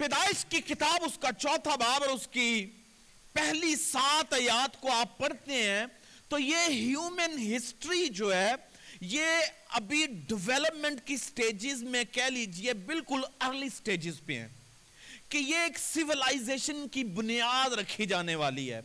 [0.00, 2.66] پیدائش کی کتاب، اس کا چوتھا باب اور اس کی
[3.32, 5.86] پہلی سات آیات کو آپ پڑھتے ہیں،
[6.28, 8.52] تو یہ ہیومن ہسٹری جو ہے،
[9.00, 9.26] یہ
[9.68, 14.48] ابھی ڈیولپمنٹ کی سٹیجز میں کہہ لیجیے بالکل ارلی سٹیجز پہ ہیں
[15.28, 18.80] کہ یہ ایک سیولائزیشن کی بنیاد رکھی جانے والی ہے۔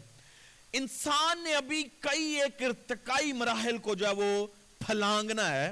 [0.74, 4.48] انسان نے ابھی کئی ایک ارتقائی مراحل کو جو ہے وہ
[4.88, 5.72] پھلانگنا ہے۔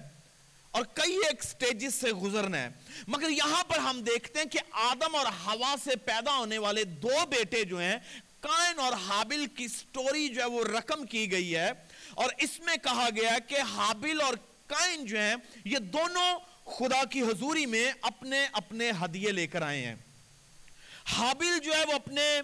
[0.73, 2.69] اور کئی ایک سٹیجز سے گزرنا ہے۔
[3.07, 7.25] مگر یہاں پر ہم دیکھتے ہیں کہ آدم اور ہوا سے پیدا ہونے والے دو
[7.29, 7.95] بیٹے جو ہیں،
[8.39, 11.71] کائن اور حابل کی سٹوری جو ہے وہ رقم کی گئی ہے۔
[12.13, 14.33] اور اس میں کہا گیا کہ حابل اور
[14.67, 15.35] کائن جو ہیں،
[15.65, 19.95] یہ دونوں خدا کی حضوری میں اپنے اپنے ہدیے لے کر آئے ہیں۔
[21.05, 22.41] حابل جو ہے وہ اپنے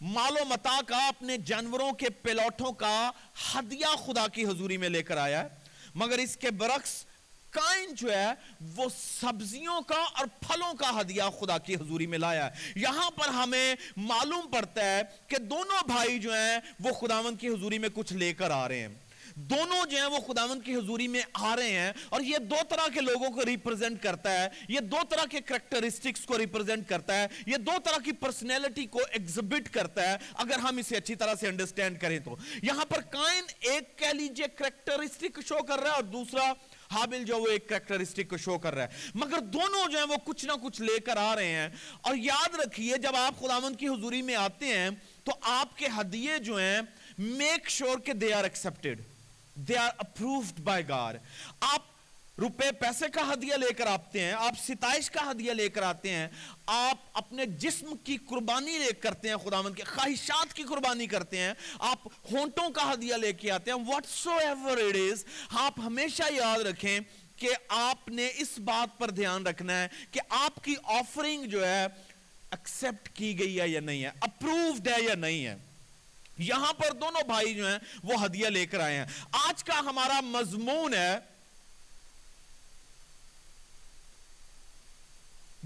[0.00, 3.10] مال و متا کا، اپنے جانوروں کے پیلوٹوں کا
[3.54, 5.48] ہدیہ خدا کی حضوری میں لے کر آیا ہے۔
[5.94, 7.06] مگر اس کے برعکس
[7.50, 8.32] کائن جو ہے
[8.76, 8.84] وہ
[9.20, 13.74] سبزیوں کا اور پھلوں کا ہدیہ خدا کی حضوری میں لایا ہے۔ یہاں پر ہمیں
[13.96, 18.32] معلوم پڑتا ہے کہ دونوں بھائی جو ہیں وہ خداون کی حضوری میں کچھ لے
[18.32, 18.88] کر آ رہے ہیں۔
[19.34, 22.88] دونوں جو ہیں وہ خداون کی حضوری میں آ رہے ہیں اور یہ دو طرح
[22.94, 27.26] کے لوگوں کو ریپرزنٹ کرتا ہے۔ یہ دو طرح کے کریکٹرسٹکس کو ریپرزنٹ کرتا ہے۔
[27.46, 31.48] یہ دو طرح کی پرسنالٹی کو ایگزبٹ کرتا ہے۔ اگر ہم اسے اچھی طرح سے
[31.48, 36.02] انڈرسٹینڈ کریں تو۔ یہاں پر کائن ایک کہہ لیجیے کریکٹرسٹک شو کر رہا ہے اور
[36.02, 36.52] دوسرا
[36.90, 40.16] حابل جو وہ ایک کریکٹرسٹک کو شو کر رہا ہے۔ مگر دونوں جو ہیں وہ
[40.24, 41.68] کچھ نہ کچھ لے کر آ رہے ہیں۔
[42.00, 44.90] اور یاد رکھیے، جب آپ خداون کی حضوری میں آتے ہیں،
[45.24, 46.80] تو آپ کے ہدیے جو ہیں
[47.18, 49.00] میک شور کہ they are expected
[49.54, 51.14] they are approved by God
[51.60, 51.95] آپ
[52.38, 56.10] روپے پیسے کا ہدیہ لے کر آتے ہیں، آپ ستائش کا ہدیہ لے کر آتے
[56.10, 56.28] ہیں،
[56.66, 61.54] آپ اپنے جسم کی قربانی لے کرتے ہیں خداون کے خواہشات کی قربانی کرتے ہیں،
[61.78, 66.22] آپ ہونٹوں کا ہدیہ لے کے آتے ہیں۔ Whatsoever it is آپ ہمیشہ
[66.30, 67.00] یاد رکھیں
[67.36, 71.84] کہ آپ نے اس بات پر دھیان رکھنا ہے کہ آپ کی آفرنگ جو ہے
[72.50, 75.56] ایکسپٹ کی گئی ہے یا نہیں ہے اپروفڈ ہے یا نہیں ہے۔
[76.38, 80.20] یہاں پر دونوں بھائی جو ہیں، وہ ہدیہ لے کر آئے ہیں۔ آج کا ہمارا
[80.20, 81.18] مضمون ہے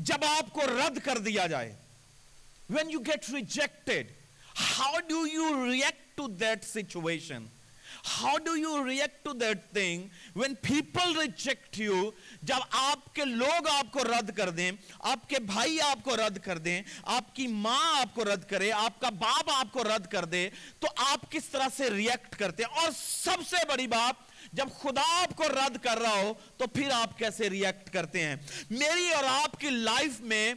[0.05, 1.75] جب آپ کو رد کر دیا جائے
[2.71, 4.11] when you get rejected
[4.61, 7.47] how do you react to that situation
[8.06, 10.06] how do you react to that thing
[10.37, 12.10] when people reject you
[12.43, 16.39] جب آپ کے لوگ آپ کو رد کر دیں، آپ کے بھائی آپ کو رد
[16.39, 20.06] کر دیں، آپ کی ماں آپ کو رد کرے، آپ کا باپ آپ کو رد
[20.06, 24.29] کر دے، تو آپ کس طرح سے ریئیکٹ کرتے ہیں؟ اور سب سے بڑی بات
[24.53, 28.37] جب خدا آپ کو رد کر رہا ہو تو پھر آپ کیسے ریئیکٹ کرتے ہیں؟
[28.71, 30.55] میری اور آپ کی لائف میں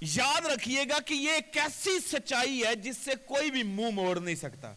[0.00, 4.20] یاد رکھیے گا کہ یہ ایک ایسی سچائی ہے جس سے کوئی بھی منہ موڑ
[4.20, 4.72] نہیں سکتا۔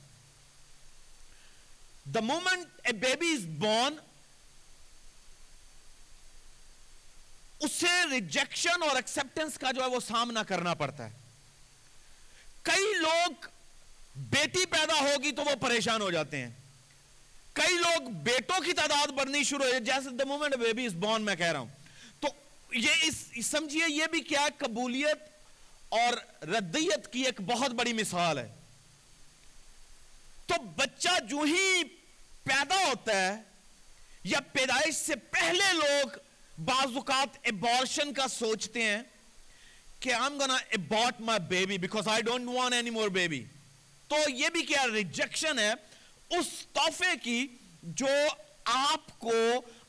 [2.06, 3.96] The moment a baby is born
[7.60, 11.12] اسے ریجیکشن اور ایکسپٹینس کا جو ہے وہ سامنا کرنا پڑتا ہے۔
[12.62, 13.46] کئی لوگ
[14.16, 16.52] بیٹی پیدا ہوگی تو وہ پریشان ہو جاتے ہیں۔
[17.58, 21.36] کئی لوگ بیٹوں کی تعداد بڑھنی شروع ہو جیسے the moment baby is born میں
[21.36, 21.68] کہہ رہا ہوں۔
[22.20, 22.28] تو
[22.72, 25.18] یہ اس سمجھیے یہ بھی کیا قبولیت
[25.90, 28.56] اور ردیت کی ایک بہت بڑی مثال ہے۔
[30.46, 31.84] تو بچہ جو ہی
[32.44, 33.42] پیدا ہوتا ہے
[34.24, 36.08] یا پیدائش سے پہلے لوگ
[36.62, 39.04] بعض اوقات ابارشن کا سوچتے ہیں
[40.00, 43.44] کہ I'm gonna abort my baby because I don't want any more baby
[44.08, 45.74] تو یہ بھی کیا ریجیکشن ہے۔
[46.30, 47.48] اس تحفے کی
[47.84, 48.08] جو
[48.64, 49.32] آپ کو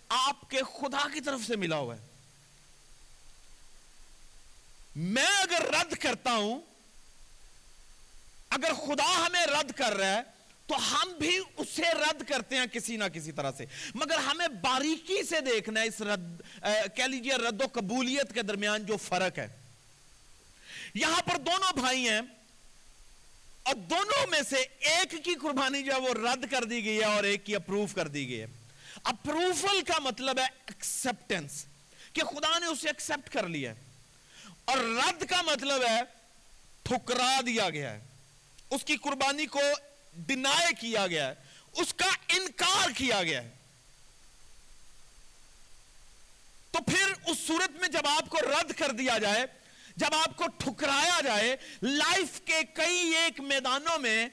[0.09, 2.07] آپ کے خدا کی طرف سے ملا ہوا ہے۔
[4.97, 6.61] میں اگر رد کرتا ہوں،
[8.51, 10.21] اگر خدا ہمیں رد کر رہا ہے،
[10.67, 15.23] تو ہم بھی اسے رد کرتے ہیں کسی نہ کسی طرح سے۔ مگر ہمیں باریکی
[15.23, 16.41] سے دیکھنا ہے اس رد
[16.97, 19.49] کہہ لیجیے رد و قبولیت کے درمیان جو فرق ہے۔
[20.95, 22.21] یہاں پر دونوں بھائی ہیں۔
[23.69, 27.05] اور دونوں میں سے ایک کی قربانی جو ہے وہ رد کر دی گئی ہے
[27.05, 28.47] اور ایک کی اپروف کر دی گئی ہے۔
[29.05, 31.67] اپروفل کا مطلب ہے ایکسپٹنس
[32.13, 33.81] کہ خدا نے اسے ایکسپٹ کر لیا ہے۔
[34.65, 36.01] اور رد کا مطلب ہے
[36.83, 38.01] ٹھکرا دیا گیا ہے۔
[38.71, 39.61] اس کی قربانی کو
[40.17, 41.35] ڈینائے کیا گیا ہے۔
[41.73, 43.51] اس کا انکار کیا گیا ہے۔
[46.71, 49.47] تو پھر اس صورت میں جب آپ کو رد کر دیا جائے
[49.99, 54.27] جب آپ کو ٹھکرایا جائے، لائف کے کئی ایک میدانوں میں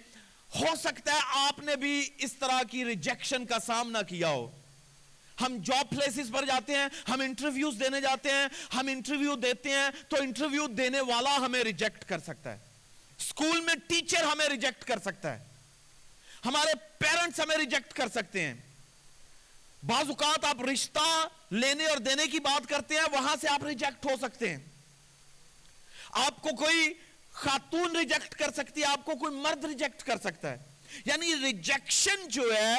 [0.56, 4.52] ہو سکتا ہے آپ نے بھی اس طرح کی ریجیکشن کا سامنا کیا ہو۔
[5.42, 9.90] ہم جاب پلیسز پر جاتے ہیں، ہم انٹرویوز دینے جاتے ہیں، ہم انٹرویو دیتے ہیں
[10.10, 12.58] تو انٹرویو دینے والا ہمیں ریجیکٹ کر سکتا ہے۔
[13.20, 15.44] اسکول میں ٹیچر ہمیں ریجیکٹ کر سکتا ہے۔
[16.46, 18.54] ہمارے پیرنٹس ہمیں ریجیکٹ کر سکتے ہیں۔
[19.84, 24.06] بعض اوقات آپ رشتہ لینے اور دینے کی بات کرتے ہیں، وہاں سے آپ ریجیکٹ
[24.06, 24.75] ہو سکتے ہیں۔
[26.16, 26.94] آپ کو کوئی
[27.32, 30.58] خاتون ریجیکٹ کر سکتی ہے، آپ کو کوئی مرد ریجیکٹ کر سکتا ہے۔
[31.06, 32.76] یعنی ریجیکشن جو ہے،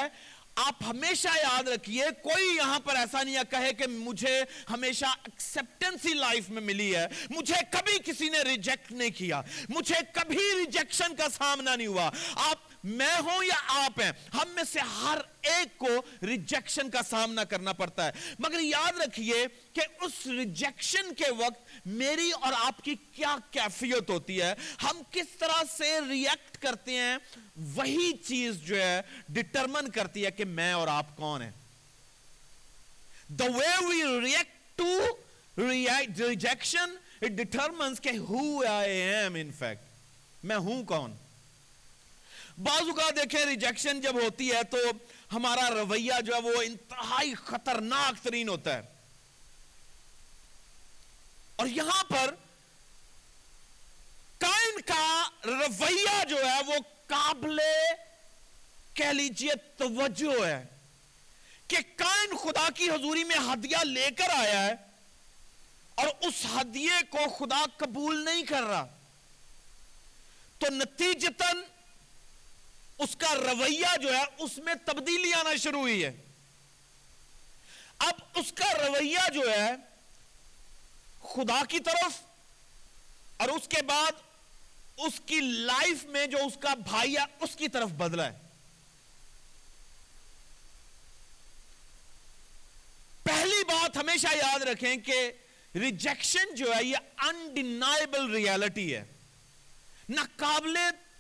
[0.57, 6.49] آپ ہمیشہ یاد رکھیے، کوئی یہاں پر ایسا نہیں کہے کہ مجھے ہمیشہ ایکسپٹنسی لائف
[6.49, 11.77] میں ملی ہے۔ مجھے کبھی کسی نے ریجیکٹ نہیں کیا۔ مجھے کبھی ریجیکشن کا سامنا
[11.77, 15.89] نہیں ہوا۔ آپ میں ہوں یا آپ ہیں، ہم میں سے ہر ایک کو
[16.23, 22.31] ریجیکشن کا سامنا کرنا پڑتا ہے۔ مگر یاد رکھیے کہ اس ریجیکشن کے وقت میری
[22.31, 27.17] اور آپ کی کیا کیفیت ہوتی ہے۔ ہم کس طرح سے ریئیکٹ کرتے ہیں،
[27.57, 31.51] وہی چیز جو ہے ڈٹرمن کرتی ہے کہ میں اور آپ کون ہیں۔
[33.29, 34.99] The way we react to
[35.59, 41.17] rejection it determines کہ ہو آئی ایم ان فیکٹ میں ہوں کون؟
[42.59, 44.77] بعض اوقات دیکھیں ریجیکشن جب ہوتی ہے تو
[45.33, 48.83] ہمارا رویہ جو ہے وہ انتہائی خطرناک ترین ہوتا ہے۔
[51.57, 52.35] اور یہاں پر
[54.39, 56.75] کائن کا رویہ جو ہے وہ
[57.07, 57.59] قابل
[58.95, 60.65] کہہ لیجیے توجہ ہے
[61.69, 64.75] کہ کائن خدا کی حضوری میں ہدیہ لے کر آیا ہے
[65.95, 68.87] اور اس ہدیے کو خدا قبول نہیں کر رہا۔
[70.59, 71.63] تو نتیجتاً
[72.99, 76.13] اس کا رویہ جو ہے اس میں تبدیلی آنا شروع ہوئی ہے۔
[77.99, 79.71] اب اس کا رویہ جو ہے
[81.23, 82.21] خدا کی طرف
[83.37, 84.13] اور اس کے بعد
[84.97, 88.39] اس کی لائف میں جو اس کا بھائی ہے اس کی طرف بدلا ہے۔
[93.23, 95.33] پہلی بات ہمیشہ یاد رکھیں کہ
[95.75, 99.05] ریجیکشن جو ہے یہ انڈینائبل ریالٹی ہے۔
[100.09, 100.77] نہ قابل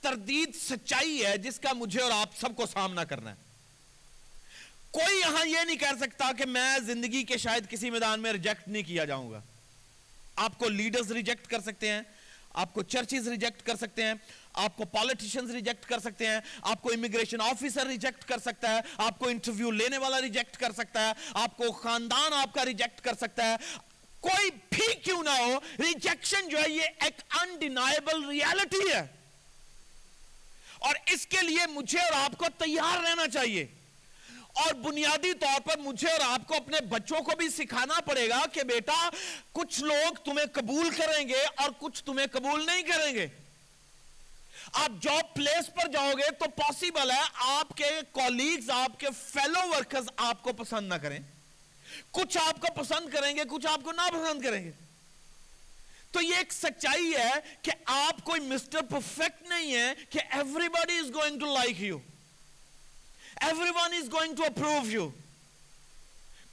[0.07, 3.45] تردید سچائی ہے جس کا مجھے اور آپ سب کو سامنا کرنا ہے۔
[4.91, 8.69] کوئی یہاں یہ نہیں کہہ سکتا کہ میں زندگی کے شاید کسی میدان میں ریجیکٹ
[8.69, 9.41] نہیں کیا جاؤں گا۔
[10.37, 12.03] آپ کو لیڈرز ریجیکٹ کر سکتے ہیں،
[12.55, 14.15] آپ کو چرچز ریجیکٹ کر سکتے ہیں،
[14.53, 18.81] آپ کو پالیٹیشنز ریجیکٹ کر سکتے ہیں، آپ کو امیگریشن آفیسر ریجیکٹ کر سکتا ہے،
[18.97, 23.01] آپ کو انٹرویو لینے والا ریجیکٹ کر سکتا ہے، آپ کو خاندان آپ کا ریجیکٹ
[23.01, 23.57] کر سکتا ہے۔
[24.21, 29.16] کوئی بھی کیوں نہ ہو ریجیکشن جو ہے یہ ایک انڈینائبل ریالٹی ہے۔
[30.79, 33.67] اور اس کے لیے مجھے اور آپ کو تیار رہنا چاہیے۔
[34.53, 38.45] اور بنیادی طور پر مجھے اور آپ کو اپنے بچوں کو بھی سکھانا پڑے گا
[38.53, 39.11] کہ بیٹا،
[39.53, 43.27] کچھ لوگ تمہیں قبول کریں گے اور کچھ تمہیں قبول نہیں کریں گے۔
[44.73, 49.69] آپ جاب پلیس پر جاؤ گے تو پاسبل ہے آپ کے کولیگز آپ کے فیلو
[49.69, 51.19] ورکرز آپ کو پسند نہ کریں۔
[52.11, 54.86] کچھ آپ کو پسند کریں گے، کچھ آپ کو نہ پسند کریں گے۔
[56.17, 57.33] تو یہ ایک سچائی ہے
[57.63, 60.21] کہ آپ کوئی مسٹر پرفیکٹ نہیں ہے کہ
[60.69, 61.99] everybody is going to like you
[63.77, 65.09] everyone is going to approve you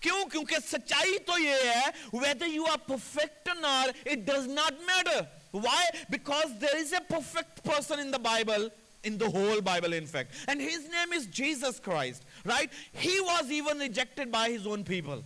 [0.01, 5.19] کیوں؟ کیونکہ سچائی تو یہ ہے whether you are perfect nor it does not matter
[5.53, 8.67] why because there is a perfect person انائبل
[9.03, 10.15] in the Bible and
[10.47, 12.73] his name is Jesus Christ right
[13.03, 15.21] he was even reject by his own people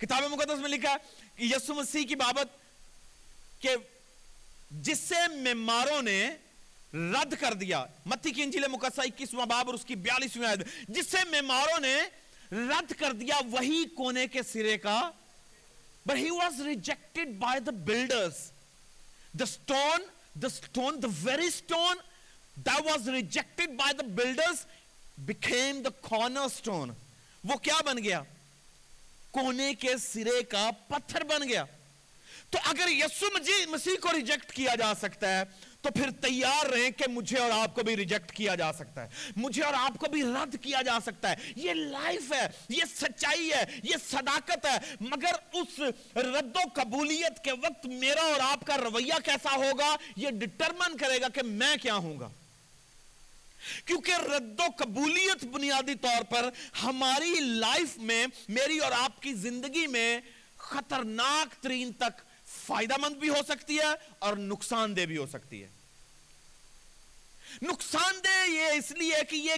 [0.00, 2.48] کتابیں مقدس میں لکھا ہے یسو مسیح کی بابت
[3.62, 3.70] کہ
[4.70, 6.30] جس سے مماروں نے
[6.92, 10.58] رد کر دیا۔ متی کی انجیل مقدسہ اکیسواں باب اور اس کی بیالیسویں آیت۔
[10.88, 11.96] جس سے مماروں نے
[12.52, 15.10] رد کر دیا وہی کونے کے سرے کا،
[16.10, 18.38] but he was rejected by the builders.
[19.38, 20.08] The stone
[20.40, 21.98] the stone the very stone
[22.64, 24.64] that was rejected by the builders
[25.26, 26.92] became the cornerstone.
[27.44, 28.22] وہ کیا بن گیا؟
[29.30, 31.64] کونے کے سرے کا پتھر بن گیا۔
[32.50, 33.26] تو اگر یسو
[33.68, 35.42] مسیح کو ریجیکٹ کیا جا سکتا ہے،
[35.80, 39.08] تو پھر تیار رہیں کہ مجھے اور آپ کو بھی ریجیکٹ کیا جا سکتا ہے۔
[39.36, 43.50] مجھے اور آپ کو بھی رد کیا جا سکتا ہے۔ یہ لائف ہے، یہ سچائی
[43.52, 45.80] ہے، یہ صداقت ہے۔ مگر اس
[46.16, 51.20] رد و قبولیت کے وقت میرا اور آپ کا رویہ کیسا ہوگا؟ یہ ڈٹرمن کرے
[51.20, 52.28] گا کہ میں کیا ہوں گا۔
[53.84, 56.48] کیونکہ رد و قبولیت بنیادی طور پر
[56.82, 60.20] ہماری لائف میں، میری اور آپ کی زندگی میں
[60.56, 65.62] خطرناک ترین تک فائدہ مند بھی ہو سکتی ہے اور نقصان دہ بھی ہو سکتی
[65.62, 65.68] ہے۔
[67.62, 69.54] نقصان دہ یہ اس لیے کہ یہ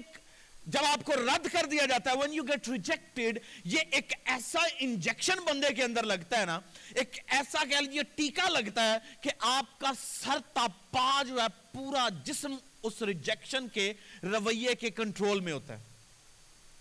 [0.66, 4.60] جب آپ کو رد کر دیا جاتا ہے، when you get rejected یہ ایک ایسا
[4.80, 6.58] انجیکشن بندے کے اندر لگتا ہے نا،
[6.94, 11.46] ایک ایسا کہہ لیجیے ٹیکا لگتا ہے کہ آپ کا سر تا پا جو ہے،
[11.72, 15.82] پورا جسم اس ریجیکشن کے رویے کے کنٹرول میں ہوتا ہے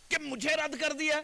[0.10, 1.22] کہ مجھے رد کر دیا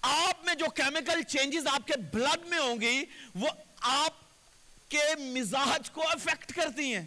[0.00, 3.04] آپ میں جو کیمیکل چینجز آپ کے بلڈ میں ہوں گی،
[3.34, 3.48] وہ
[3.80, 4.14] آپ
[4.88, 7.06] کے مزاج کو افیکٹ کرتی ہیں۔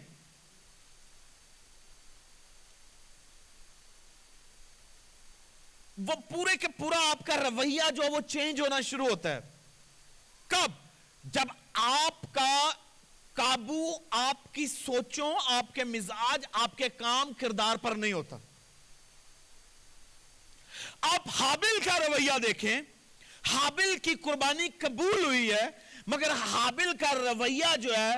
[5.98, 9.40] وہ پورے کے پورا آپ کا رویہ جو وہ چینج ہونا شروع ہوتا ہے۔
[10.46, 10.70] کب؟
[11.24, 12.70] جب آپ کا
[13.34, 18.36] قابو آپ کی سوچوں، آپ کے مزاج، آپ کے کام کردار پر نہیں ہوتا۔
[21.00, 22.80] آپ حابل کا رویہ دیکھیں،
[23.46, 25.68] حابل کی قربانی قبول ہوئی ہے،
[26.06, 28.14] مگر حابل کا رویہ جو ہے،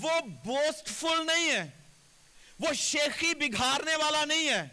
[0.00, 1.70] وہ بوسٹ فل نہیں ہے۔
[2.60, 4.68] وہ شیخی بگھارنے والا نہیں ہے۔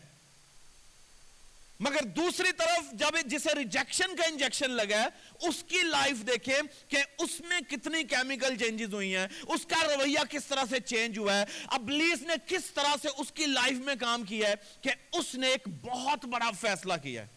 [1.81, 6.57] مگر دوسری طرف جب جسے ریجیکشن کا انجیکشن لگا ہے، اس کی لائف دیکھیں
[6.87, 11.17] کہ اس میں کتنی کیمیکل چینجز ہوئی ہیں۔ اس کا رویہ کس طرح سے چینج
[11.17, 14.91] ہوا ہے؟ ابلیس نے کس طرح سے اس کی لائف میں کام کیا ہے کہ
[15.13, 17.27] اس نے ایک بہت بڑا فیصلہ کیا ہے۔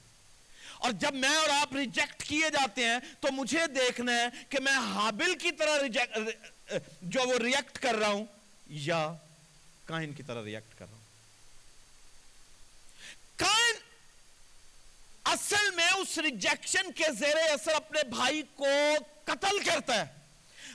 [0.78, 4.72] اور جب میں اور آپ ریجیکٹ کیے جاتے ہیں، تو مجھے دیکھنا ہے کہ میں
[4.72, 5.78] حابل کی طرح
[7.02, 8.24] جو وہ ریئیکٹ کر رہا ہوں،
[8.66, 9.06] یا
[9.84, 11.02] کائن کی طرح ریئیکٹ کر رہا ہوں۔
[13.36, 13.74] کائن
[15.24, 18.66] اصل میں اس ریجیکشن کے زیر اثر اپنے بھائی کو
[19.24, 20.12] قتل کرتا ہے۔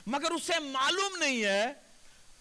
[0.06, 1.72] مگر اسے معلوم نہیں ہے،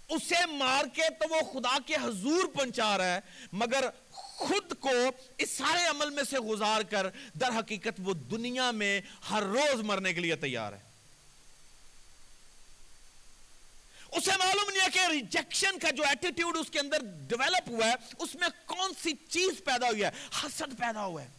[0.10, 3.20] اسے مار کے تو وہ خدا کے حضور پہنچا رہا ہے،
[3.52, 4.90] مگر خود کو
[5.38, 10.14] اس سارے عمل میں سے گزار کر در حقیقت وہ دنیا میں ہر روز مرنے
[10.14, 10.90] کے لیے تیار ہے۔
[14.12, 17.94] اسے معلوم نہیں ہے کہ ریجیکشن کا جو ایٹیٹیوڈ اس کے اندر ڈیولپ ہوا ہے،
[18.20, 20.10] اس میں کون سی چیز پیدا ہوئی ہے،
[20.44, 21.39] حسد پیدا ہوا ہے۔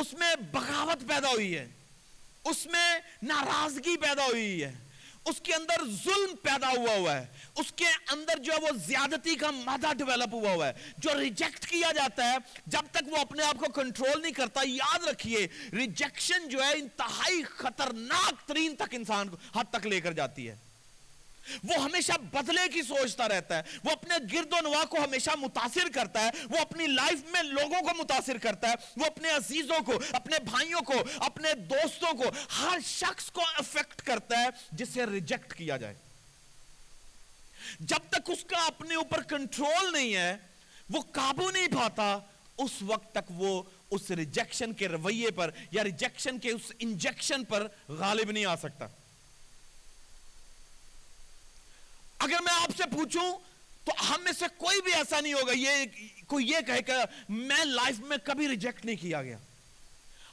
[0.00, 1.68] اس میں بغاوت پیدا ہوئی ہے۔
[2.44, 4.74] اس میں ناراضگی پیدا ہوئی ہے۔
[5.24, 7.26] اس کے اندر ظلم پیدا ہوا ہوا ہے۔
[7.56, 11.66] اس کے اندر جو ہے وہ زیادتی کا مادہ ڈیولپ ہوا ہوا ہے۔ جو ریجیکٹ
[11.66, 16.48] کیا جاتا ہے، جب تک وہ اپنے آپ کو کنٹرول نہیں کرتا، یاد رکھیے ریجیکشن
[16.48, 20.69] جو ہے انتہائی خطرناک ترین تک انسان کو حد تک لے کر جاتی ہے۔
[21.64, 25.88] وہ ہمیشہ بدلے کی سوچتا رہتا ہے۔ وہ اپنے گرد و نواح کو ہمیشہ متاثر
[25.94, 29.92] کرتا ہے۔ وہ اپنی لائف میں لوگوں کو متاثر کرتا ہے۔ وہ اپنے عزیزوں کو،
[30.12, 32.24] اپنے بھائیوں کو، اپنے دوستوں کو
[32.58, 35.94] ہر شخص کو افیکٹ کرتا ہے، جسے ریجیکٹ کیا جائے۔
[37.80, 40.36] جب تک اس کا اپنے اوپر کنٹرول نہیں ہے،
[40.90, 42.18] وہ قابو نہیں پاتا،
[42.58, 47.66] اس وقت تک وہ اس ریجیکشن کے رویے پر یا ریجیکشن کے اس انجیکشن پر
[47.88, 48.86] غالب نہیں آ سکتا۔
[52.20, 53.38] اگر میں آپ سے پوچھوں
[53.84, 55.70] تو ہم میں سے کوئی بھی ایسا نہیں ہوگا، یہ
[56.26, 56.92] کوئی یہ کہے کہ
[57.28, 59.38] میں لائف میں کبھی ریجیکٹ نہیں کیا گیا۔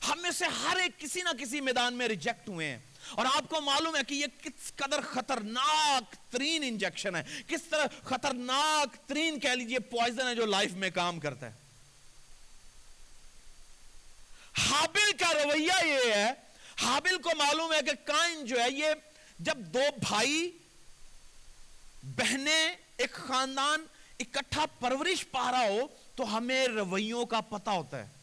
[0.08, 2.78] ہم میں سے ہر ایک کسی نہ کسی میدان میں ریجیکٹ ہوئے ہیں۔
[3.12, 7.86] اور آپ کو معلوم ہے کہ یہ کس قدر خطرناک ترین انجیکشن ہے۔ کس طرح
[8.04, 11.52] خطرناک ترین کہہ لیجیے پوائزن ہے جو لائف میں کام کرتا ہے۔
[14.54, 16.34] حابل کا رویہ یہ ہے،
[16.82, 18.88] حابل کو معلوم ہے کہ کائن جو ہے، یہ
[19.40, 20.58] جب دو بھائی
[22.16, 23.86] بہنیں ایک خاندان،
[24.20, 28.18] اکٹھا پرورش پا رہا ہو تو ہمیں رویوں کا پتہ ہوتا ہے۔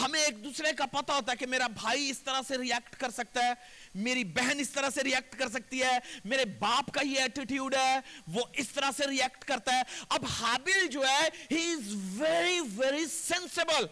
[0.00, 3.10] ہمیں ایک دوسرے کا پتہ ہوتا ہے کہ میرا بھائی اس طرح سے ریاکٹ کر
[3.10, 3.52] سکتا ہے،
[3.94, 8.00] میری بہن اس طرح سے ریاکٹ کر سکتی ہے، میرے باپ کا یہ ایٹیٹیوڈ ہے،
[8.26, 13.06] وہ اس طرح سے ریاکٹ کرتا ہے۔ اب حابل جو ہے he is very very
[13.06, 13.86] sensible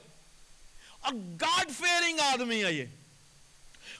[1.00, 2.84] اور گاڈ فیئرنگ آدمی ہے یہ۔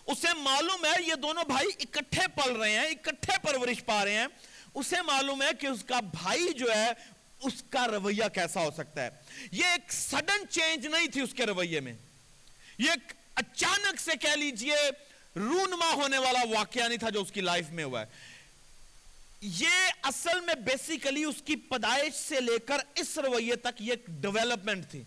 [0.07, 4.27] اسے معلوم ہے، یہ دونوں بھائی اکٹھے پل رہے ہیں، اکٹھے پرورش پا رہے ہیں۔
[4.75, 6.91] اسے معلوم ہے کہ اس کا بھائی جو ہے،
[7.41, 9.11] اس کا رویہ کیسا ہو سکتا ہے۔
[9.53, 11.93] یہ ایک سڈن چینج نہیں تھی اس کے رویے میں۔
[12.79, 14.77] یہ ایک اچانک سے کہہ لیجیے
[15.37, 18.07] رونما ہونے والا واقعہ نہیں تھا جو اس کی لائف میں ہوا ہے۔
[19.41, 19.69] یہ
[20.03, 25.03] اصل میں بیسیکلی اس کی پیدائش سے لے کر اس رویے تک یہ ڈیولپمنٹ تھی۔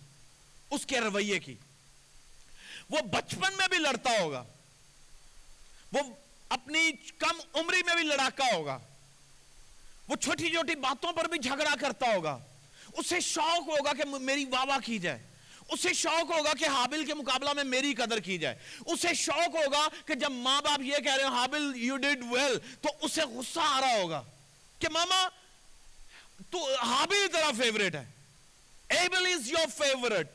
[0.72, 1.56] اس کے رویے کی۔
[2.90, 4.44] وہ بچپن میں بھی لڑتا ہوگا۔
[5.92, 6.00] وہ
[6.50, 8.80] اپنی کم عمری میں بھی لڑاکا ہوگا۔
[10.08, 12.40] وہ چھوٹی چھوٹی باتوں پر بھی جھگڑا کرتا ہوگا۔
[12.94, 15.20] اسے شوق ہوگا کہ میری واہ کی جائے۔
[15.70, 19.88] اسے شوق ہوگا کہ حابل کے مقابلہ میں میری قدر کی جائے۔ اسے شوق ہوگا
[20.06, 23.60] کہ جب ماں باپ یہ کہہ رہے ہیں حابل یو ڈیڈ ویل تو اسے غصہ
[23.60, 24.24] آ رہا ہوگا
[24.80, 25.28] کہ ماما،
[26.50, 28.06] تو حابل تیرا فیوریٹ ہے۔
[28.90, 30.28] ایبل از یور فیوریٹ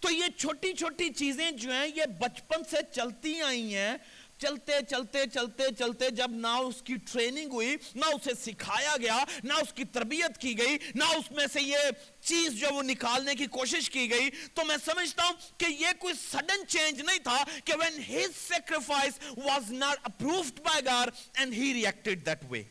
[0.00, 3.96] تو یہ چھوٹی چھوٹی چیزیں جو ہیں، یہ بچپن سے چلتی آئی ہیں۔
[4.38, 9.52] چلتے چلتے چلتے چلتے جب نہ اس کی ٹریننگ ہوئی، نہ اسے سکھایا گیا، نہ
[9.52, 11.90] اس کی تربیت کی گئی، نہ اس میں سے یہ
[12.20, 16.14] چیز جو وہ نکالنے کی کوشش کی گئی، تو میں سمجھتا ہوں کہ یہ کوئی
[16.14, 21.72] سڈن چینج نہیں تھا کہ when his sacrifice was not approved by God and he
[21.74, 22.62] reacted that way.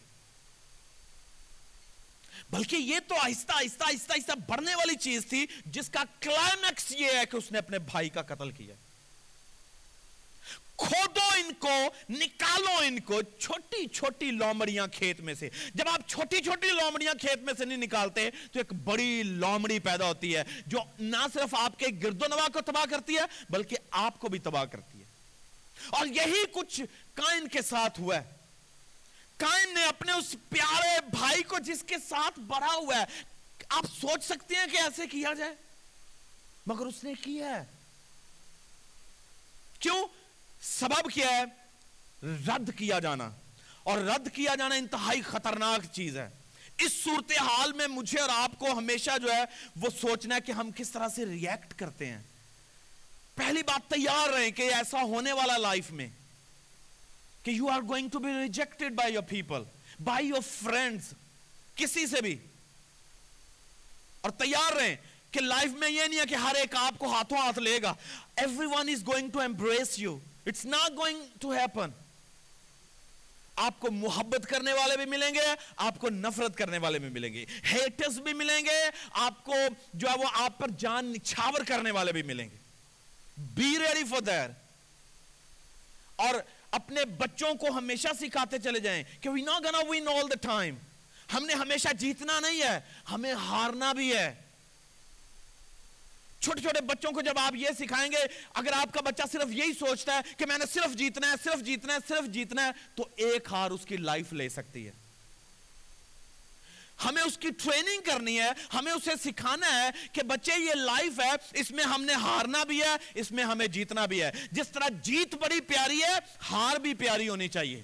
[2.50, 7.18] بلکہ یہ تو آہستہ آہستہ آہستہ آہستہ بڑھنے والی چیز تھی، جس کا کلائمیکس یہ
[7.18, 8.76] ہے کہ اس نے اپنے بھائی کا قتل کیا۔
[11.48, 16.68] ان کو نکالو ان کو چھوٹی چھوٹی لومڑیاں کھیت میں سے۔ جب آپ چھوٹی چھوٹی
[16.68, 21.18] لومڑیاں کھیت میں سے نہیں نکالتے، تو ایک بڑی لومڑی پیدا ہوتی ہے، جو نہ
[21.34, 24.66] صرف آپ کے گرد و نواح کو تباہ کرتی ہے، بلکہ آپ کو بھی تباہ
[24.66, 25.04] کرتی ہے۔
[25.90, 26.82] اور یہی کچھ
[27.14, 28.24] کائن کے ساتھ ہوا ہے۔
[29.38, 33.06] کائن نے اپنے اس پیارے بھائی کو جس کے ساتھ بڑھا ہوا ہے،
[33.70, 35.56] آپ سوچ سکتے ہیں کہ ایسے کیا جائے؟
[36.66, 37.66] مگر اس نے کیا ہے۔
[39.80, 40.17] کیوں؟
[40.62, 41.44] سبب کیا ہے؟
[42.24, 43.30] رد کیا جانا۔
[43.84, 46.30] اور رد کیا جانا انتہائی خطرناک چیز ہے۔
[46.78, 49.44] اس صورتحال میں مجھے اور آپ کو ہمیشہ جو ہے
[49.76, 52.22] وہ سوچنا ہے کہ ہم کس طرح سے ریئیکٹ کرتے ہیں۔
[53.36, 56.08] پہلی بات تیار رہیں کہ ایسا ہونے والا لائف میں
[57.44, 59.64] کہ you are going to be rejected by your people
[60.04, 61.14] by your friends
[61.76, 62.38] کسی سے بھی۔
[64.22, 64.96] اور تیار رہیں
[65.32, 67.94] کہ لائف میں یہ نہیں ہے کہ ہر ایک آپ کو ہاتھوں ہاتھ لے گا۔
[68.68, 71.90] Everyone is going to embrace you it's not going to happen
[73.56, 77.34] آپ کو محبت کرنے والے بھی ملیں گے، آپ کو نفرت کرنے والے بھی ملیں
[77.34, 79.54] گے۔ ہیٹرز بھی ملیں گے، آپ کو
[79.94, 82.58] جو ہے وہ آپ پر جان نچھاور کرنے والے بھی ملیں گے۔
[83.38, 84.50] بی ریڈی فور دیر
[86.16, 86.36] اور
[86.72, 90.76] اپنے بچوں کو ہمیشہ سکھاتے چلے جائیں کہ we not gonna win all the time
[91.34, 92.80] ہم نے ہمیشہ جیتنا نہیں ہے،
[93.12, 94.36] ہمیں ہارنا بھی ہے۔
[96.40, 98.18] چھوٹے چھوٹے بچوں کو جب آپ یہ سکھائیں گے،
[98.54, 101.62] اگر آپ کا بچہ صرف یہی سوچتا ہے کہ میں نے صرف جیتنا ہے، صرف
[101.62, 104.92] جیتنا ہے، صرف جیتنا ہے، تو ایک ہار اس کی لائف لے سکتی ہے۔
[107.06, 111.60] ہمیں اس کی ٹریننگ کرنی ہے، ہمیں اسے سکھانا ہے کہ بچے یہ لائف ہے،
[111.60, 114.90] اس میں ہم نے ہارنا بھی ہے، اس میں ہمیں جیتنا بھی ہے۔ جس طرح
[115.02, 116.14] جیت بڑی پیاری ہے،
[116.52, 117.84] ہار بھی پیاری ہونی چاہیے۔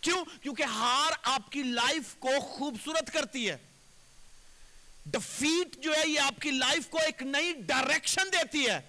[0.00, 3.73] کیوں؟ کیونکہ ہار آپ کی لائف کو خوبصورت کرتی ہے۔
[5.06, 8.80] ڈفیٹ جو ہے یہ آپ کی لائف کو ایک نئی ڈائریکشن دیتی ہے۔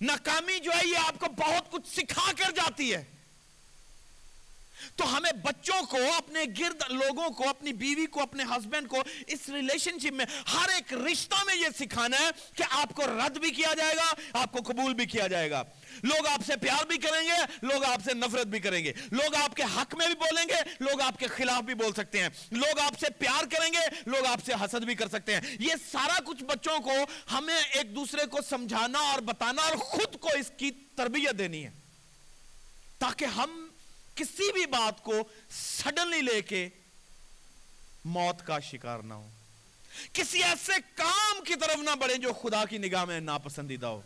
[0.00, 3.04] ناکامی جو ہے یہ آپ کو بہت کچھ سکھا کر جاتی ہے۔
[4.96, 9.48] تو ہمیں بچوں کو، اپنے گرد لوگوں کو، اپنی بیوی کو، اپنے ہسبینڈ کو اس
[9.48, 13.50] ریلیشن شپ میں ہر ایک رشتہ میں یہ سکھانا ہے کہ آپ کو رد بھی
[13.50, 15.62] کیا جائے گا، آپ کو قبول بھی کیا جائے گا۔
[16.02, 19.34] لوگ آپ سے پیار بھی کریں گے، لوگ آپ سے نفرت بھی کریں گے۔ لوگ
[19.34, 22.28] آپ کے حق میں بھی بولیں گے، لوگ آپ کے خلاف بھی بول سکتے ہیں۔
[22.50, 25.72] لوگ آپ سے پیار کریں گے، لوگ آپ سے حسد بھی کر سکتے ہیں۔ یہ
[25.92, 26.92] سارا کچھ بچوں کو
[27.32, 31.70] ہمیں ایک دوسرے کو سمجھانا اور بتانا اور خود کو اس کی تربیت دینی ہے۔
[32.98, 33.68] تاکہ ہم
[34.14, 35.12] کسی بھی بات کو
[35.50, 36.68] سڈنلی لے کے
[38.04, 39.30] موت کا شکار نہ ہو
[40.12, 44.00] کسی ایسے کام کی طرف نہ بڑھیں جو خدا کی نگاہ میں ناپسندیدہ ہو۔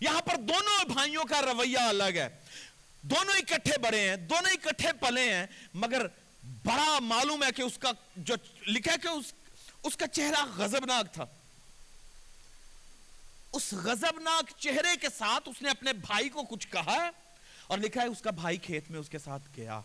[0.00, 2.28] یہاں پر دونوں بھائیوں کا رویہ الگ ہے۔
[3.02, 6.06] دونوں اکٹھے بڑے ہیں دونوں اکٹھے پلے ہیں مگر
[6.64, 8.34] بڑا معلوم ہے کہ اس کا جو
[8.66, 9.32] لکھا ہے کہ اس,
[9.82, 11.24] اس کا چہرہ غزبناک تھا۔
[13.52, 17.10] اس غزبناک چہرے کے ساتھ اس نے اپنے بھائی کو کچھ کہا ہے
[17.66, 19.80] اور لکھا ہے اس کا بھائی کھیت میں اس کے ساتھ گیا۔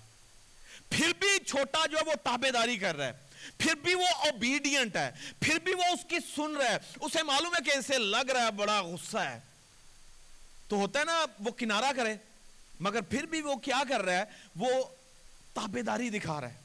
[0.89, 3.13] پھر بھی چھوٹا جو ہے وہ تابے داری کر رہا ہے۔
[3.57, 7.55] پھر بھی وہ اوبیڈینٹ ہے۔ پھر بھی وہ اس کی سن رہا ہے۔ اسے معلوم
[7.55, 9.39] ہے کہ اسے لگ رہا ہے بڑا غصہ ہے۔
[10.67, 12.15] تو ہوتا ہے نا، وہ کنارہ کرے،
[12.79, 14.23] مگر پھر بھی وہ کیا کر رہا ہے،
[14.55, 14.83] وہ
[15.53, 16.59] تابے داری دکھا رہا ہے۔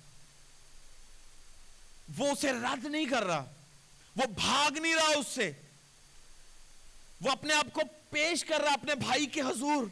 [2.16, 3.52] وہ اسے رد نہیں کر رہا،
[4.16, 5.52] وہ بھاگ نہیں رہا اس سے۔
[7.20, 7.80] وہ اپنے آپ کو
[8.10, 9.84] پیش کر رہا، اپنے بھائی کے حضور۔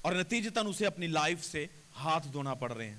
[0.00, 2.96] اور نتیجتاً اسے اپنی لائف سے ہاتھ دھونا پڑ رہے ہیں۔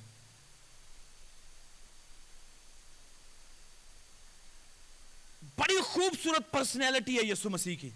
[5.58, 7.90] بڑی خوبصورت پرسنالٹی ہے یسو مسیح کی۔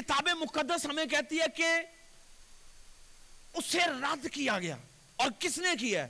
[0.00, 1.66] کتاب مقدس ہمیں کہتی ہے کہ
[3.54, 4.76] اسے رد کیا گیا
[5.16, 6.06] اور کس نے کیا؟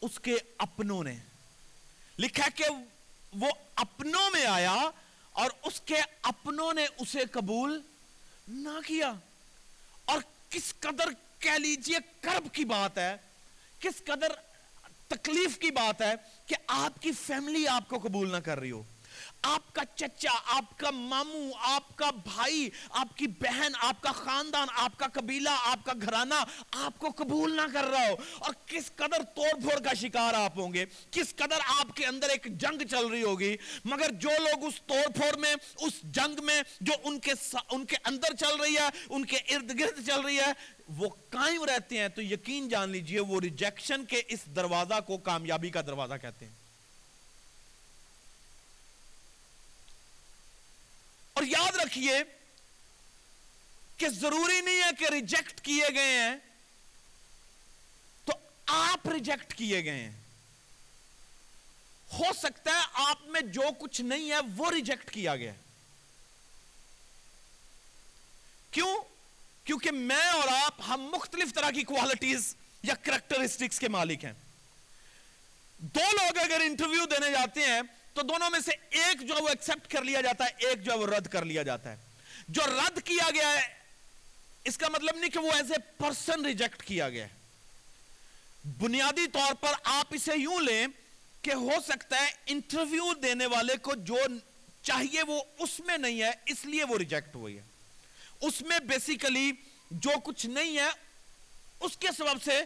[0.00, 1.16] اس کے اپنوں نے۔
[2.18, 2.64] لکھا کہ
[3.32, 4.90] وہ اپنوں میں آیا
[5.32, 7.82] اور اس کے اپنوں نے اسے قبول
[8.48, 9.12] نہ کیا۔
[10.04, 10.20] اور
[10.50, 11.04] کس قدر
[11.38, 13.16] کہہ لیجیے کرب کی بات ہے،
[13.80, 14.32] کس قدر
[15.08, 16.14] تکلیف کی بات ہے
[16.46, 18.82] کہ آپ کی فیملی آپ کو قبول نہ کر رہی ہو۔
[19.42, 24.68] آپ کا چچا، آپ کا ماموں، آپ کا بھائی، آپ کی بہن، آپ کا خاندان،
[24.76, 26.34] آپ کا قبیلہ، آپ کا گھرانہ
[26.70, 30.58] آپ کو قبول نہ کر رہا ہو۔ اور کس قدر توڑ پھوڑ کا شکار آپ
[30.58, 34.64] ہوں گے؟ کس قدر آپ کے اندر ایک جنگ چل رہی ہوگی؟ مگر جو لوگ
[34.64, 37.32] اس توڑ پھوڑ میں، اس جنگ میں جو ان کے
[37.70, 40.52] ان کے اندر چل رہی ہے، ان کے ارد گرد چل رہی ہے،
[40.88, 45.70] وہ قائم رہتے ہیں۔ تو یقین جان لیجیے، وہ ریجیکشن کے اس دروازہ کو کامیابی
[45.70, 46.67] کا دروازہ کہتے ہیں۔
[51.38, 52.22] اور یاد رکھیے
[53.96, 56.36] کہ ضروری نہیں ہے کہ ریجیکٹ کیے گئے ہیں،
[58.24, 58.32] تو
[58.66, 60.20] آپ ریجیکٹ کیے گئے ہیں۔
[62.12, 65.52] ہو سکتا ہے آپ میں جو کچھ نہیں ہے، وہ ریجیکٹ کیا گیا۔
[68.70, 68.96] کیوں؟
[69.64, 74.32] کیونکہ میں اور آپ ہم مختلف طرح کی کوالٹیز یا کریکٹرسٹکس کے مالک ہیں۔
[75.78, 77.80] دو لوگ اگر انٹرویو دینے جاتے ہیں
[78.18, 80.96] تو دونوں میں سے ایک جو وہ ایکسپٹ کر لیا جاتا ہے، ایک جو ہے
[80.96, 81.96] وہ رد کر لیا جاتا ہے۔
[82.48, 83.74] جو رد کیا گیا ہے،
[84.64, 87.28] اس کا مطلب نہیں کہ وہ ایز اے پرسن ریجیکٹ کیا گیا ہے۔
[88.78, 90.86] بنیادی طور پر آپ اسے یوں لیں
[91.42, 94.16] کہ ہو سکتا ہے انٹرویو دینے والے کو جو
[94.82, 97.62] چاہیے وہ اس میں نہیں ہے، اس لیے وہ ریجیکٹ ہوئی ہے۔
[98.40, 99.52] اس میں بیسیکلی
[99.90, 100.88] جو کچھ نہیں ہے،
[101.80, 102.62] اس کے سبب سے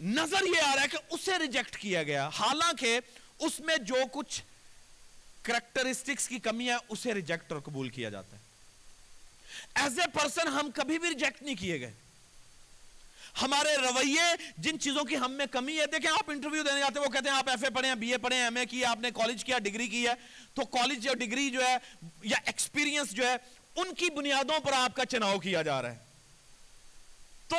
[0.00, 3.00] نظر یہ آ رہا ہے کہ اسے ریجیکٹ کیا گیا۔ حالانکہ
[3.40, 4.42] اس میں جو کچھ
[5.42, 8.42] کریکٹرسٹکس کی کمی ہے، اسے ریجیکٹ اور قبول کیا جاتا ہے۔
[9.74, 11.92] ایز اے پرسن ہم کبھی بھی ریجیکٹ نہیں کیے گئے۔
[13.42, 14.22] ہمارے رویے
[14.58, 17.28] جن چیزوں کی ہم میں کمی ہے، دیکھیں آپ انٹرویو دینے جاتے ہیں، وہ کہتے
[17.30, 19.10] ہیں آپ ایف اے پڑھے ہیں بی اے پڑھے ہیں ایم اے کیا آپ نے
[19.10, 20.12] کالج کیا ڈگری کی ہے۔
[20.54, 21.76] تو کالج یا ڈگری جو ہے،
[22.22, 23.36] یا ایکسپیرینس جو ہے،
[23.76, 25.98] ان کی بنیادوں پر آپ کا چناؤ کیا جا رہا ہے۔
[27.48, 27.56] تو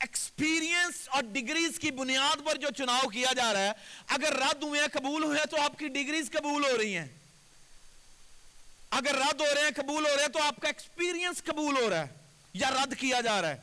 [0.00, 3.72] ایکسپیرینس اور ڈگریز کی بنیاد پر جو چناؤ کیا جا رہا ہے،
[4.08, 7.06] اگر رد ہوئے ہیں قبول ہوئے ہیں تو آپ کی ڈگریز قبول ہو رہی ہیں۔
[8.90, 11.90] اگر رد ہو رہے ہیں، قبول ہو رہے ہیں تو آپ کا ایکسپیرینس قبول ہو
[11.90, 12.08] رہا ہے
[12.54, 13.56] یا رد کیا جا رہا ہے۔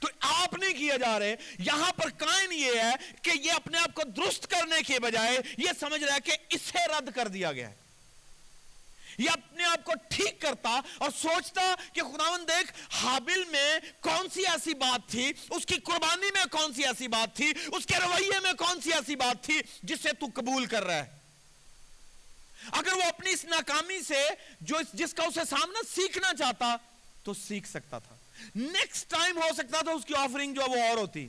[0.00, 3.94] تو آپ نہیں کیا جا رہے، یہاں پر قائم یہ ہے کہ یہ اپنے آپ
[3.94, 7.70] کو درست کرنے کے بجائے یہ سمجھ رہا ہے کہ اسے رد کر دیا گیا
[7.70, 7.85] ہے۔
[9.18, 14.46] یہ اپنے آپ کو ٹھیک کرتا اور سوچتا کہ خداون دیکھ، حابل میں کون سی
[14.46, 18.40] ایسی بات تھی؟ اس کی قربانی میں کون سی ایسی بات تھی؟ اس کے رویے
[18.42, 21.16] میں کون سی ایسی بات تھی جسے تو قبول کر رہا ہے؟
[22.72, 24.28] اگر وہ اپنی اس ناکامی سے
[24.60, 26.76] جو جس کا اسے سامنا سیکھنا چاہتا
[27.22, 28.16] تو سیکھ سکتا تھا۔
[28.54, 31.28] نیکسٹ ٹائم ہو سکتا تھا اس کی آفرنگ جو وہ اور ہوتی۔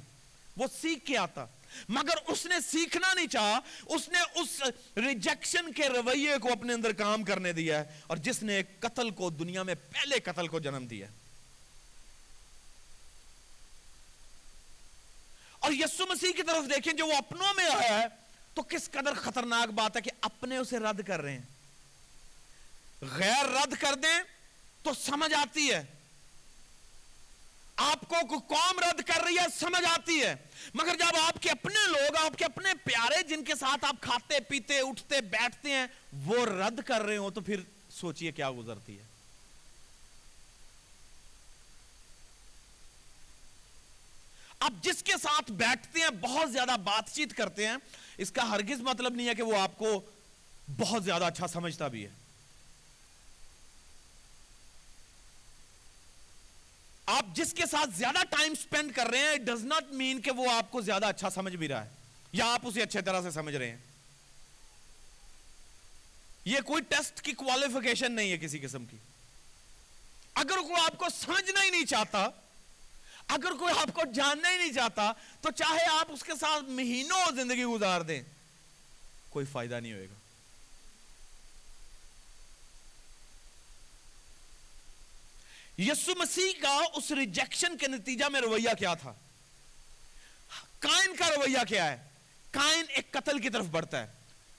[0.58, 1.46] وہ سیکھ کے آتا۔
[1.90, 4.62] مگر اس نے سیکھنا نہیں چاہا۔ اس نے اس
[4.98, 9.30] ریجیکشن کے رویے کو اپنے اندر کام کرنے دیا ہے اور جس نے قتل کو
[9.30, 11.08] دنیا میں پہلے قتل کو جنم دیا
[15.60, 18.08] اور یسو مسیح کی طرف دیکھیں، جو وہ اپنوں میں آیا ہے،
[18.54, 21.46] تو کس قدر خطرناک بات ہے کہ اپنے اسے رد کر رہے ہیں۔
[23.02, 24.20] غیر رد کر دیں
[24.84, 25.86] تو سمجھ آتی ہے۔
[27.78, 30.36] آپ کو قوم رد کر رہی ہے، سمجھ آتی ہے۔
[30.74, 34.40] مگر جب آپ کے اپنے لوگ، آپ کے اپنے پیارے جن کے ساتھ آپ کھاتے،
[34.40, 35.88] پیتے، اٹھتے، بیٹھتے ہیں،
[36.26, 37.60] وہ رد کر رہے ہو تو پھر
[37.90, 39.04] سوچئے کیا گزرتی ہے۔
[44.60, 47.76] آپ جس کے ساتھ بیٹھتے ہیں، بہت زیادہ بات چیت کرتے ہیں،
[48.18, 50.02] اس کا ہرگز مطلب نہیں ہے کہ وہ آپ کو
[50.78, 52.27] بہت زیادہ اچھا سمجھتا بھی ہے۔
[57.08, 60.52] آپ جس کے ساتھ زیادہ ٹائم سپینڈ کر رہے ہیں ڈز ناٹ مین کہ وہ
[60.52, 61.90] آپ کو زیادہ اچھا سمجھ بھی رہا ہے
[62.32, 63.78] یا آپ اسے اچھے طرح سے سمجھ رہے ہیں۔
[66.46, 68.98] یہ کوئی ٹیسٹ کی کوالیفیکیشن نہیں ہے کسی قسم کی۔
[70.34, 72.28] اگر کوئی آپ کو سمجھنا ہی نہیں چاہتا،
[73.28, 77.36] اگر کوئی آپ کو جاننا ہی نہیں چاہتا، تو چاہے آپ اس کے ساتھ مہینوں
[77.36, 78.22] زندگی گزار دیں،
[79.30, 80.17] کوئی فائدہ نہیں ہوئے گا۔
[85.78, 89.14] یسو مسیح کا اس ریجیکشن کے نتیجہ میں رویہ کیا تھا؟
[90.80, 91.98] کائن کا رویہ کیا ہے؟
[92.52, 94.08] کائن ایک قتل کی طرف بڑھتا ہے۔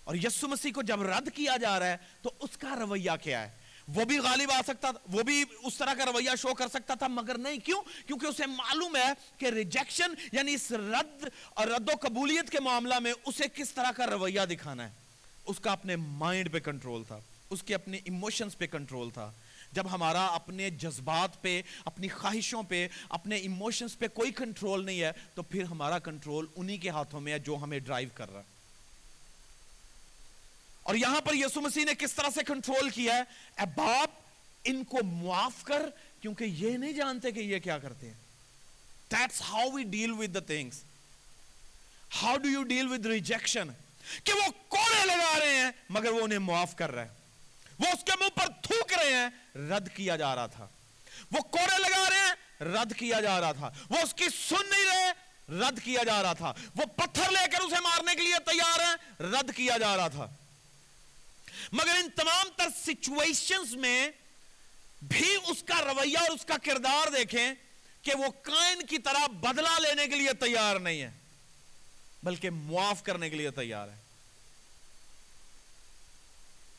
[0.04, 3.42] اور یسو مسیح کو جب رد کیا جا رہا ہے، تو اس کا رویہ کیا
[3.42, 3.50] ہے؟
[3.88, 6.94] وہ بھی غالب آ سکتا تھا، وہ بھی اس طرح کا رویہ شو کر سکتا
[6.94, 11.88] تھا، مگر نہیں۔ کیوں؟ کیونکہ اسے معلوم ہے کہ ریجیکشن یعنی اس رد اور رد
[11.88, 14.90] و قبولیت کے معاملہ میں اسے کس طرح کا رویہ دکھانا ہے؟
[15.44, 19.33] اس کا اپنے مائنڈ پہ کنٹرول تھا، اس کے اپنے ایموشنز پہ کنٹرول تھا۔
[19.72, 25.12] جب ہمارا اپنے جذبات پہ، اپنی خواہشوں پہ، اپنے ایموشنز پہ کوئی کنٹرول نہیں ہے،
[25.35, 28.57] تو پھر ہمارا کنٹرول انہی کے ہاتھوں میں ہے جو ہمیں ڈرائیو کر رہا ہے
[30.83, 33.22] اور یہاں پر یسو مسیح نے کس طرح سے کنٹرول کیا ہے
[33.59, 34.11] اے باپ،
[34.64, 35.88] ان کو معاف کر،
[36.20, 38.26] کیونکہ یہ نہیں جانتے کہ یہ کیا کرتے ہیں
[39.11, 40.85] That's how we deal with the things.
[42.11, 43.70] How do you deal with rejection?
[44.24, 47.14] کہ وہ کوڑے لگا رہے ہیں، مگر وہ انہیں معاف کر رہے ہیں
[47.78, 50.68] وہ اس کے منہ پر تھوک رہے ہیں، رد کیا جا رہا تھا۔
[51.32, 54.84] وہ کوڑے لگا رہے ہیں، رد کیا جا رہا تھا۔ وہ اس کی سن نہیں
[54.84, 55.12] رہے،
[55.60, 59.22] رد کیا جا رہا تھا۔ وہ پتھر لے کر اسے مارنے کے لیے تیار ہیں،
[59.22, 60.26] رد کیا جا رہا تھا۔
[61.72, 64.10] مگر ان تمام تر سچویشنز میں
[65.02, 67.54] بھی اس کا رویہ اور اس کا کردار دیکھیں
[68.02, 71.10] کہ وہ کائن کی طرح بدلہ لینے کے لیے تیار نہیں ہے
[72.22, 73.96] بلکہ معاف کرنے کے لیے تیار ہے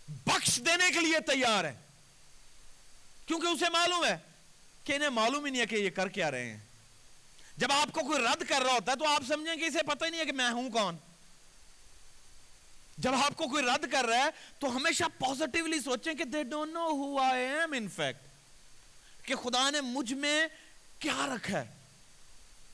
[0.10, 1.76] بخش دینے کے لیے تیار ہے
[3.26, 4.18] کیونکہ اسے معلوم ہے
[4.84, 6.60] کہ انہیں معلوم ہی نہیں ہے کہ یہ کر کیا رہے ہیں۔
[7.58, 10.06] جب آپ کو کوئی رد کر رہا ہوتا ہے تو آپ سمجھیں کہ اسے پتہ
[10.06, 10.98] ہی نہیں ہے کہ میں ہوں کون۔
[12.98, 16.74] جب آپ کو کوئی رد کر رہا ہے تو ہمیشہ پوزیٹیولی سوچیں کہ they don't
[16.74, 18.28] know who I am in fact
[19.24, 20.48] کہ خدا نے مجھ میں
[21.00, 21.66] کیا رکھا ہے۔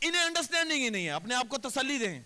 [0.01, 2.21] انہیں انڈرسٹینڈنگ ہی نہیں ہے، اپنے آپ کو تسلی دیں۔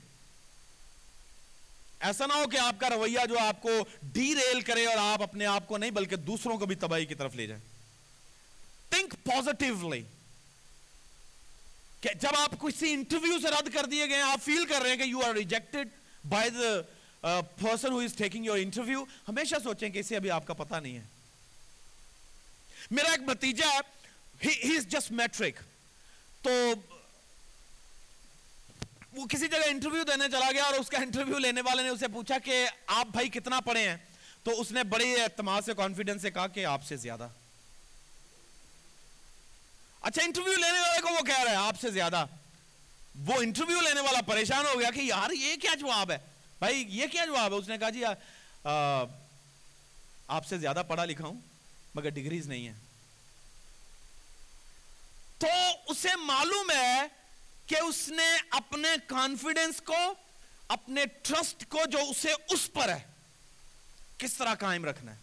[2.00, 3.70] ایسا نہ ہو کہ آپ کا رویہ جو آپ کو
[4.14, 7.16] ڈی ریل کرے اور آپ اپنے آپ کو نہیں، بلکہ دوسروں کو بھی تباہی کی
[7.16, 7.62] طرف لے جائیں۔
[8.90, 10.02] تھنک پازیٹیولی
[12.02, 14.98] کہ جب آپ کسی انٹرویو سے رد کر دیے گئے، آپ فیل کر رہے ہیں
[14.98, 15.88] کہ you are rejected
[16.30, 20.54] by the person who is taking your interview ہمیشہ سوچیں کہ اسے ابھی آپ کا
[20.54, 21.04] پتہ نہیں ہے۔
[22.92, 23.80] میرا ایک بتیجا ہے
[24.46, 25.60] ہی از جسٹ میٹرک
[26.42, 26.52] تو
[29.14, 32.08] وہ کسی جگہ انٹرویو دینے چلا گیا اور اس کا انٹرویو لینے والے نے اسے
[32.14, 33.98] پوچھا کہ آپ بھائی کتنا پڑھے ہیں؟
[34.44, 37.28] تو اس نے بڑی اعتماد سے کانفیڈنس سے کہا کہ آپ سے زیادہ۔
[40.02, 42.26] اچھا انٹرویو لینے والے کو وہ کہہ رہا ہے، آپ سے زیادہ۔
[43.28, 46.18] وہ انٹرویو لینے والا پریشان ہو گیا کہ یار، یہ کیا جواب ہے؟
[46.60, 48.04] بھائی، یہ کیا جواب ہے؟ اس نے کہا جی
[50.28, 51.40] آپ سے زیادہ پڑھا لکھا ہوں،
[51.96, 52.74] مگر ڈگریز نہیں ہے
[55.38, 55.48] تو
[55.88, 57.08] اسے معلوم ہے
[57.70, 60.14] کہ اس نے اپنے کانفیڈنس کو،
[60.68, 63.00] اپنے ٹرسٹ کو جو اسے اس پر ہے،
[64.18, 65.18] کس طرح قائم رکھنا ہے؟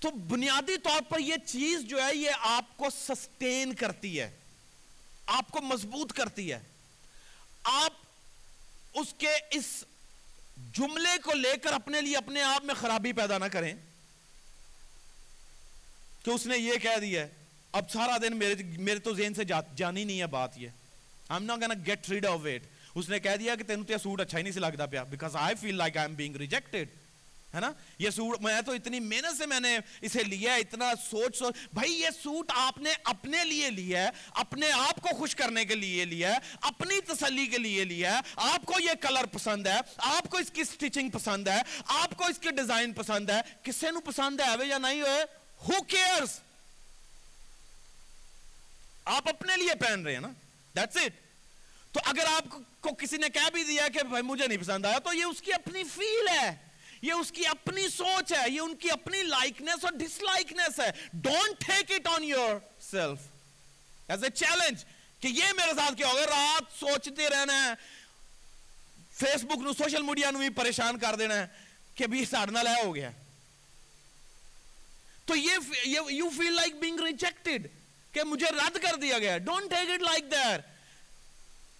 [0.00, 4.38] تو بنیادی طور پر یہ چیز جو ہے، یہ آپ کو سسٹین کرتی ہے،
[5.26, 6.60] آپ کو مضبوط کرتی ہے۔
[7.62, 7.92] آپ
[8.94, 9.84] اس کے اس
[10.72, 13.74] جملے کو لے کر اپنے لیے اپنے آپ میں خرابی پیدا نہ کریں۔
[16.28, 17.28] کہ اس نے یہ کہہ دیا ہے،
[17.72, 19.44] اب سارا دن میرے میرے تو ذہن سے
[19.76, 20.68] جانی نہیں ہے بات یہ۔
[21.32, 24.20] I'm not gonna get rid of it اس نے کہہ دیا کہ تینوں تے سوٹ
[24.20, 26.96] اچھا ہی نہیں سے لگتا پیا، because I feel like I'm being rejected
[27.54, 30.92] ہے نا؟ یہ سوٹ میں تو اتنی محنت سے میں نے اسے لیا ہے، اتنا
[31.10, 35.34] سوچ سوچ۔ بھائی، یہ سوٹ آپ نے اپنے لیے لیا ہے، اپنے آپ کو خوش
[35.34, 39.26] کرنے کے لیے لیا ہے، اپنی تسلی کے لیے لیا ہے۔ آپ کو یہ کلر
[39.26, 43.30] پسند ہے، آپ کو اس کی سٹیچنگ پسند ہے، آپ کو اس کی ڈیزائن پسند
[43.30, 45.24] ہے۔ کسے نو پسند ہے یا نہیں ہوئے؟
[45.62, 46.40] ہو کیئرس
[49.04, 50.28] آپ اپنے لیے پہن رہے ہیں نا؟
[50.76, 51.12] دیٹس اٹ
[51.92, 54.98] تو اگر آپ کو کسی نے کہہ بھی دیا کہ بھائی مجھے نہیں پسند آیا،
[54.98, 56.56] تو یہ اس کی اپنی فیل ہے۔
[57.02, 60.90] یہ اس کی اپنی سوچ ہے۔ یہ ان کی اپنی لائکنس اور ڈس لائکنس ہے۔
[61.12, 62.24] Don't take it on
[62.80, 63.18] yourself
[64.08, 64.84] as a challenge
[65.20, 67.72] کہ یہ میرے ساتھ کیا ہوگا؟ رات سوچتے رہنا ہے۔
[69.44, 71.46] Facebook no social media no بھی پریشان کر دینا ہے
[71.94, 73.10] کہ بھی ساڑھنا نال ہو گیا۔
[75.28, 77.66] تو یہ you feel like being rejected
[78.12, 79.36] کہ مجھے رد کر دیا گیا.
[79.38, 80.60] Don't take it like there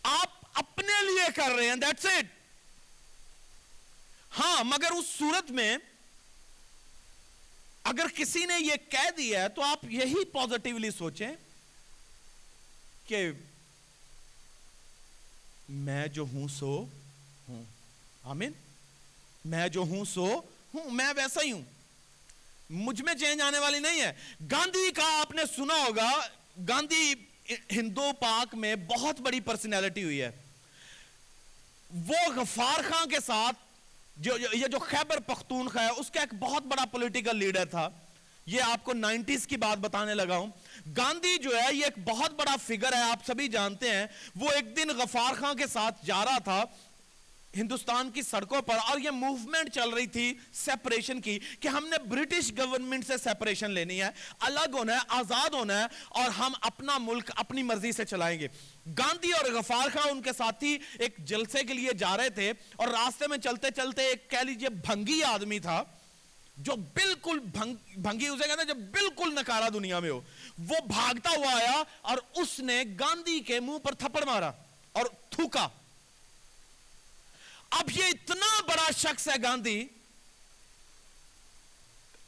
[0.03, 1.77] آپ اپنے لیے کر رہے ہیں.
[1.77, 2.37] دیٹس اٹ
[4.39, 5.77] ہاں مگر اس صورت میں
[7.91, 11.31] اگر کسی نے یہ کہہ دیا ہے تو آپ یہی پوزیٹیولی سوچیں
[13.07, 13.31] کہ
[15.69, 16.75] میں جو ہوں سو
[17.49, 17.65] ہوں.
[18.25, 18.53] آمین.
[19.45, 20.27] میں جو ہوں سو
[20.75, 20.91] ہوں.
[20.91, 21.63] میں ویسا ہی ہوں.
[22.71, 24.13] مجھ میں چینج آنے والی نہیں ہے۔
[24.51, 26.11] گاندھی کا آپ نے سنا ہوگا،
[26.69, 27.15] گاندھی
[27.73, 30.31] ہندو پاک میں بہت بڑی پرسنالٹی ہوئی ہے۔
[31.95, 33.57] وہ غفار خان کے ساتھ
[34.17, 37.91] جو یہ جو خیبر پختونخوا ہے، اس کا ایک بہت بڑا پولیٹیکل لیڈر تھا۔
[38.47, 40.47] یہ آپ کو نائنٹیز کی بات بتانے لگا ہوں۔
[40.97, 44.77] گاندھی جو ہے، یہ ایک بہت بڑا فگر ہے، آپ سبھی جانتے ہیں۔ وہ ایک
[44.77, 46.65] دن غفار خان کے ساتھ جا رہا تھا۔
[47.61, 51.99] ہندوستان کی سڑکوں پر اور یہ موومنٹ چل رہی تھی سیپریشن کی کہ ہم نے
[52.09, 54.09] برٹش گورنمنٹ سے سیپریشن لینی ہے،
[54.41, 58.49] الگ ہونا ہے، آزاد ہونا ہے اور ہم اپنا ملک اپنی مرضی سے چلائیں گے۔
[58.99, 62.89] گاندھی اور غفار خان ان کے ساتھی ایک جلسے کے لیے جا رہے تھے اور
[62.89, 65.83] راستے میں چلتے چلتے ایک کہہ لیجیے بھنگی آدمی تھا
[66.57, 70.21] جو بالکل بھنگ، بھنگی اسے کہتے ہیں جو بالکل نکارا دنیا میں ہو۔
[70.59, 74.51] وہ بھاگتا ہوا آیا اور اس نے گاندھی کے منہ پر تھپڑ مارا
[74.93, 75.69] اور تھوکا۔
[77.71, 79.87] اب یہ اتنا بڑا شخص ہے گاندھی،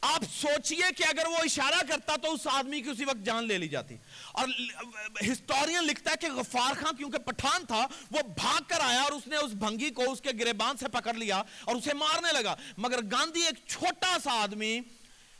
[0.00, 3.58] آپ سوچئے کہ اگر وہ اشارہ کرتا تو اس آدمی کی اسی وقت جان لے
[3.58, 3.96] لی جاتی۔
[4.32, 4.48] اور
[5.22, 9.26] ہسٹورین لکھتا ہے کہ غفار خان کیونکہ پٹھان تھا، وہ بھاگ کر آیا اور اس
[9.26, 13.00] نے اس بھنگی کو اس کے گریبان سے پکڑ لیا اور اسے مارنے لگا۔ مگر
[13.12, 14.80] گاندھی ایک چھوٹا سا آدمی،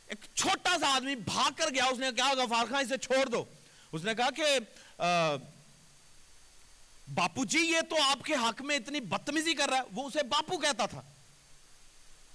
[0.07, 3.43] ایک چھوٹا سا آدمی بھاگ کر گیا۔ اس نے کہا، غفار خان، اسے چھوڑ دو۔
[3.91, 4.43] اس نے کہا کہ
[7.13, 10.23] باپو جی یہ تو آپ کے حق میں اتنی بدتمیزی کر رہا ہے وہ اسے
[10.23, 11.01] باپو کہتا تھا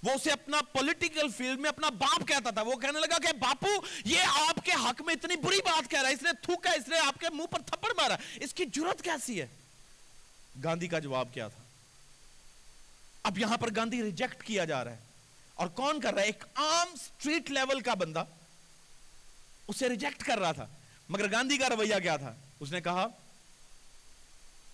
[0.03, 3.73] وہ اسے اپنا پولیٹیکل فیلڈ میں اپنا باپ کہتا تھا وہ کہنے لگا کہ باپو
[4.05, 6.87] یہ آپ کے حق میں اتنی بری بات کہہ رہا ہے اس نے تھوکا اس
[6.87, 9.47] نے آپ کے منہ پر تھپڑ مارا اس کی جرت کیسی ہے
[10.63, 11.63] گاندھی کا جواب کیا تھا
[13.23, 15.05] اب یہاں پر گاندھی ریجیکٹ کیا جا رہا ہے
[15.55, 18.23] اور کون کر رہا ہے ایک عام سٹریٹ لیول کا بندہ
[19.67, 20.67] اسے ریجیکٹ کر رہا تھا
[21.09, 23.07] مگر گاندھی کا رویہ کیا تھا اس نے کہا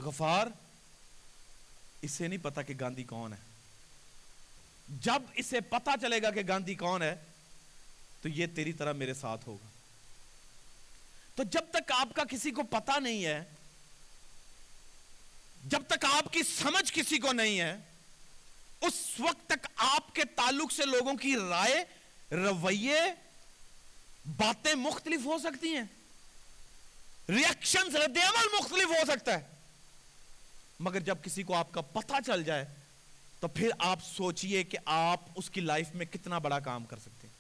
[0.04, 0.48] غفار،
[2.02, 3.38] اسے نہیں پتا کہ گاندھی کون ہے۔
[4.90, 7.16] جب اسے پتا چلے گا کہ گاندھی کون ہے،
[8.22, 9.68] تو یہ تیری طرح میرے ساتھ ہوگا۔
[11.36, 13.44] تو جب تک آپ کا کسی کو پتا نہیں ہے،
[15.66, 17.78] جب تک آپ کی سمجھ کسی کو نہیں ہے،
[18.82, 21.86] اس وقت تک آپ کے تعلق سے لوگوں کی رائے،
[22.32, 23.02] رویے،
[24.26, 25.84] باتیں مختلف ہو سکتی ہیں۔
[27.30, 29.53] ریئیکشن رد عمل مختلف ہو سکتا ہے۔
[30.84, 32.66] مگر جب کسی کو آپ کا پتہ چل جائے،
[33.40, 37.28] تو پھر آپ سوچئے کہ آپ اس کی لائف میں کتنا بڑا کام کر سکتے
[37.28, 37.34] ہیں۔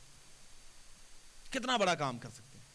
[1.53, 2.65] کتنا بڑا کام کر سکتے ہیں۔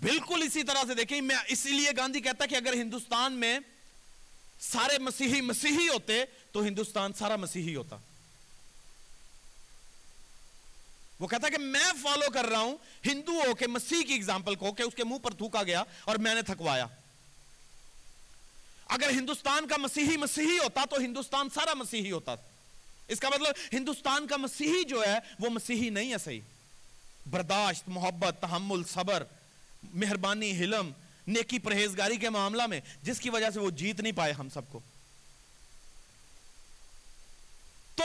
[0.00, 3.58] بالکل اسی طرح سے دیکھیں، میں اسی لیے گاندھی کہتا کہ اگر ہندوستان میں
[4.60, 7.96] سارے مسیحی مسیحی ہوتے، تو ہندوستان سارا مسیحی ہوتا۔
[11.20, 12.76] وہ کہتا کہ میں فالو کر رہا ہوں،
[13.06, 16.16] ہندو ہو کے مسیح کی اگزامپل کو کہ اس کے منہ پر تھوکا گیا اور
[16.16, 16.86] میں نے تھکوایا۔
[18.92, 22.34] اگر ہندوستان کا مسیحی مسیحی ہوتا تو ہندوستان سارا مسیحی ہوتا
[23.08, 26.40] اس کا مطلب ہندوستان کا مسیحی جو ہے وہ مسیحی نہیں ہے صحیح۔
[27.30, 29.22] برداشت، محبت، تحمل، صبر،
[29.82, 30.90] مہربانی، حلم،
[31.26, 34.68] نیکی، پرہیزگاری کے معاملہ میں، جس کی وجہ سے وہ جیت نہیں پائے ہم سب
[34.68, 34.80] کو۔
[37.94, 38.04] تو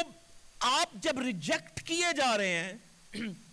[0.60, 2.74] آپ جب ریجیکٹ کیے جا رہے ہیں،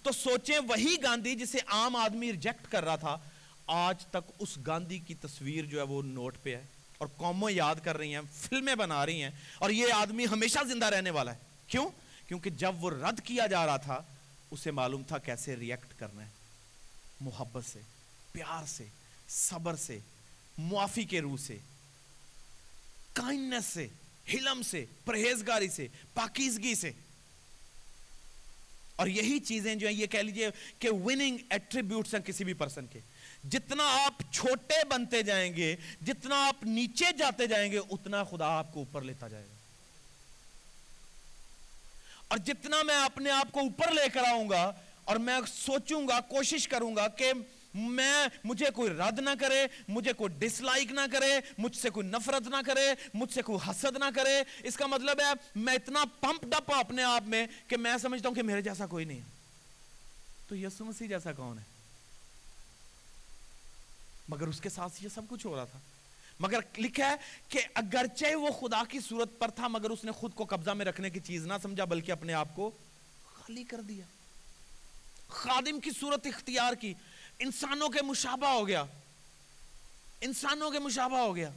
[0.02, 3.18] تو سوچیں وہی گاندھی جسے عام آدمی ریجیکٹ کر رہا تھا،
[3.66, 6.62] آج تک اس گاندھی کی تصویر جو ہے وہ نوٹ پہ ہے۔
[7.04, 10.86] اور قوموں یاد کر رہی ہیں، فلمیں بنا رہی ہیں، اور یہ آدمی ہمیشہ زندہ
[10.86, 11.88] رہنے والا ہے۔ کیوں؟
[12.28, 14.02] کیونکہ جب وہ رد کیا جا رہا تھا،
[14.50, 16.30] اسے معلوم تھا کیسے ریئیکٹ کرنا ہے۔
[17.20, 17.80] محبت سے،
[18.32, 18.84] پیار سے،
[19.28, 19.98] صبر سے،
[20.58, 21.58] معافی کے روح سے
[23.12, 23.88] کائنڈنس سے،
[24.34, 26.92] حلم سے، پرہیزگاری سے، پاکیزگی سے۔
[28.96, 32.86] اور یہی چیزیں جو ہیں، یہ کہہ لیجیے کہ وننگ ایٹریبیوٹس ہیں کسی بھی پرسن
[32.86, 33.00] کے۔
[33.50, 35.76] جتنا آپ چھوٹے بنتے جائیں گے،
[36.06, 39.54] جتنا آپ نیچے جاتے جائیں گے، اتنا خدا آپ کو اوپر لیتا جائے گا۔
[42.28, 44.72] اور جتنا میں اپنے آپ کو اوپر لے کر آؤں گا
[45.04, 47.32] اور میں سوچوں گا، کوشش کروں گا کہ
[47.74, 52.06] میں، مجھے کوئی رد نہ کرے، مجھے کوئی ڈس لائک نہ کرے، مجھ سے کوئی
[52.06, 56.04] نفرت نہ کرے، مجھ سے کوئی حسد نہ کرے۔ اس کا مطلب ہے، میں اتنا
[56.20, 59.20] پمپ ڈپ اپنے آپ میں کہ میں سمجھتا ہوں کہ میرے جیسا کوئی نہیں
[60.48, 61.73] تو یسو مسیح جیسا کون ہے؟
[64.28, 65.78] مگر اس کے ساتھ یہ سب کچھ ہو رہا تھا۔
[66.40, 67.16] مگر لکھا ہے
[67.48, 70.86] کہ اگرچہ وہ خدا کی صورت پر تھا، مگر اس نے خود کو قبضہ میں
[70.86, 72.70] رکھنے کی چیز نہ سمجھا، بلکہ اپنے آپ کو
[73.24, 74.04] خالی کر دیا۔
[75.28, 76.94] خادم کی صورت اختیار کی۔
[77.38, 78.84] انسانوں کے مشابہ ہو گیا۔
[80.20, 81.50] انسانوں کے مشابہ ہو گیا۔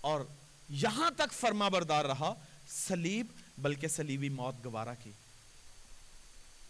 [0.00, 0.20] اور
[0.68, 2.34] یہاں تک فرما بردار رہا
[2.68, 3.26] سلیب
[3.58, 5.10] بلکہ سلیبی موت گوارا کی۔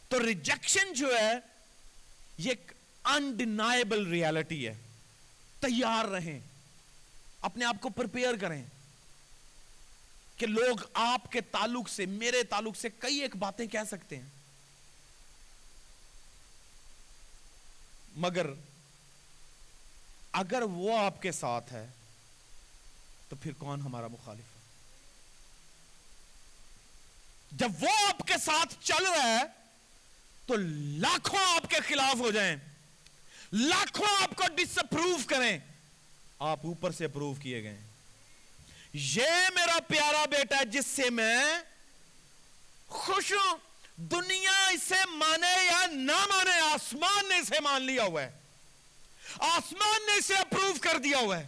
[0.09, 1.33] تو ریجیکشن جو ہے،
[2.39, 2.53] یہ
[3.07, 4.75] انڈینائبل ریالٹی ہے۔
[5.61, 6.40] تیار رہیں۔
[7.40, 8.64] اپنے آپ کو پرپیئر کریں۔
[10.37, 14.29] کہ لوگ آپ کے تعلق سے، میرے تعلق سے کئی ایک باتیں کہہ سکتے ہیں۔
[18.16, 18.47] مگر
[20.33, 21.87] اگر وہ آپ کے ساتھ ہے،
[23.29, 24.61] تو پھر کون ہمارا مخالف ہے؟
[27.53, 29.42] جب وہ آپ کے ساتھ چل رہا ہے،
[30.47, 30.55] تو
[30.97, 32.57] لاکھوں آپ کے خلاف ہو جائیں۔
[33.59, 35.59] لاکھوں آپ کو ڈس اپروو کریں۔
[36.38, 37.79] آپ اوپر سے اپروو کیے گئے
[38.95, 41.45] یہ میرا پیارا بیٹا ہے، جس سے میں
[42.87, 43.57] خوش ہوں۔
[43.97, 48.33] دنیا اسے مانے یا نہ مانے، آسمان نے اسے مان لیا ہوا ہے۔
[49.38, 51.47] آسمان نے اسے اپروو کر دیا ہوا ہے۔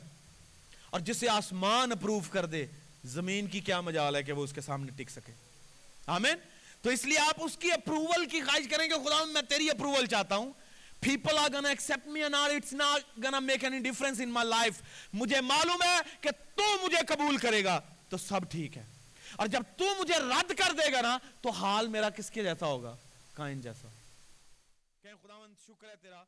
[0.91, 2.67] اور جسے آسمان اپروو کر دے،
[3.05, 5.33] زمین کی کیا مجال ہے کہ وہ اس کے سامنے ٹک سکے۔
[6.07, 6.35] آمین؟
[6.83, 10.07] تو اس لیے آپ اس کی اپروول کی خواہش کریں گے خدا میں تیری اپروول
[10.07, 10.53] چاہتا ہوں۔
[11.07, 14.45] People are gonna accept me or not it's not gonna make any difference in my
[14.45, 14.81] life.
[15.13, 18.87] مجھے معلوم ہے کہ تو مجھے قبول کرے گا، تو سب ٹھیک ہے۔
[19.37, 22.67] اور جب تو مجھے رد کر دے گا نا، تو حال میرا کس کے جیسا
[22.67, 22.97] ہوگا؟
[23.35, 23.89] کائن جیسا۔
[25.03, 26.25] کہ خداوند، شکر ہے تیرا۔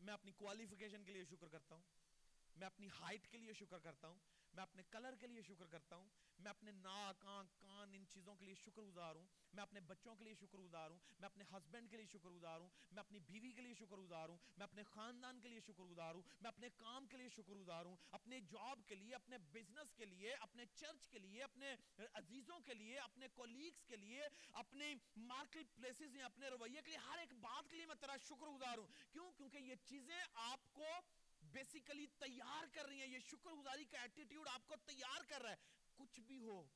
[0.00, 1.82] میں اپنی کوالیفیکیشن کے لیے شکر کرتا ہوں۔
[2.56, 5.96] میں اپنی ہائٹ کے لیے شکر کرتا ہوں۔ میں اپنے کلر کے لیے شکر کرتا
[5.96, 6.08] ہوں،
[6.38, 10.16] میں اپنے ناک، آنکھ، کان، ان چیزوں کے لیے شکر گزار ہوں، میں اپنے بچوں
[10.16, 13.18] کے لیے شکر گزار ہوں، میں اپنے ہسبینڈ کے لیے شکر گزار ہوں، میں اپنی
[13.18, 16.48] بیوی کے لیے شکر گزار ہوں، میں اپنے خاندان کے لیے شکر گزار ہوں، میں
[16.48, 20.34] اپنے کام کے لیے شکر گزار ہوں، اپنے جاب کے لیے، اپنے بزنس کے لیے،
[20.34, 21.76] اپنے چرچ کے لیے، اپنے
[22.12, 24.22] عزیزوں کے لیے، اپنے کولیگز کے لیے
[24.52, 28.16] اپنے مارکیٹ پلیسز یا اپنے رویے کے لیے، ہر ایک بات کے لیے میں تیرا
[28.16, 30.86] شکر گزار ہوں۔ کیوں؟ کیونکہ یہ چیزیں آپ کو
[31.58, 35.50] بیسیکلی تیار کر رہی ہیں، یہ شکر گزاری کا ایٹیٹیوڈ آپ کو تیار کر رہا
[35.50, 35.56] ہے۔
[35.96, 36.66] کچھ بھی ہو،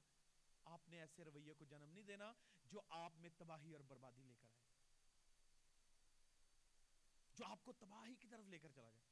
[0.64, 2.32] آپ نے ایسے رویے کو جنم نہیں دینا
[2.64, 4.60] جو آپ میں تباہی اور بربادی لے کر آئے۔
[7.34, 9.08] جو آپ کو تباہی کی طرف لے کر چلا جائے۔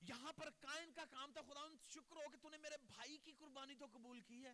[0.00, 3.32] یہاں پر کائن کا کام تھا، خدا شکر ہو کہ تو نے میرے بھائی کی
[3.32, 4.52] قربانی تو قبول کی ہے۔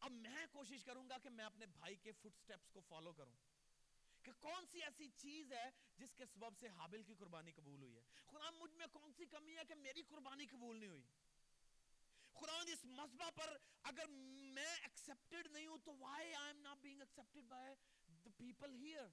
[0.00, 3.53] اب میں کوشش کروں گا کہ میں اپنے بھائی کے فٹ سٹیپس کو فالو کروں۔
[4.24, 7.96] کہ کون سی ایسی چیز ہے جس کے سبب سے حابل کی قربانی قبول ہوئی
[7.96, 11.02] ہے؟ خدا مجھ میں کون سی کمی ہے کہ میری قربانی قبول نہیں ہوئی؟
[12.34, 17.00] خدا اس مذبح پر اگر میں ایکسپٹڈ نہیں ہوں تو why I am not being
[17.00, 17.74] accepted by
[18.24, 19.08] the people here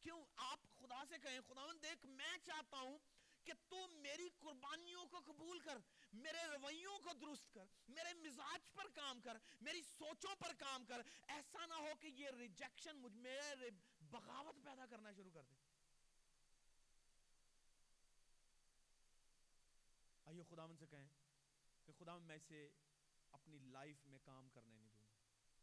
[0.00, 2.98] کیوں آپ خدا سے کہیں خدا دیکھ، میں چاہتا ہوں
[3.44, 5.78] کہ تو میری قربانیوں کو قبول کر،
[6.12, 11.02] میرے رویوں کو درست کر، میرے مزاج پر کام کر، میری سوچوں پر کام کر،
[11.26, 13.70] ایسا نہ ہو کہ یہ ریجیکشن مجھ میرے
[14.14, 15.54] بغاوت پیدا کرنا شروع کر دے۔
[20.24, 21.08] آئیے خدا من سے کہیں
[21.84, 22.68] کہ خدا میں اسے
[23.32, 25.14] اپنی لائف میں کام کرنے نہیں دوں گا۔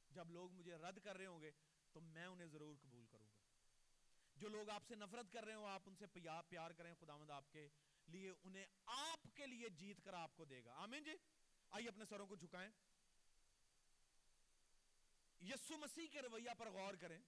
[0.09, 1.51] جب لوگ مجھے رد کر رہے ہوں گے
[1.91, 3.41] تو میں انہیں ضرور قبول کروں گا۔
[4.35, 6.05] جو لوگ آپ سے نفرت کر رہے ہوں، آپ ان سے
[6.49, 7.69] پیار کریں، خداوند آپ کے
[8.07, 11.11] لیے انہیں آپ کے لیے جیت کر آپ کو دے گا۔ آمین جی؟
[11.71, 12.71] آئیے اپنے سروں کو جھکائیں۔
[15.41, 17.19] یسو مسیح کے رویہ پر غور کریں۔